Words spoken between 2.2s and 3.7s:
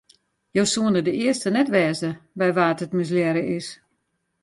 by wa't it mislearre is.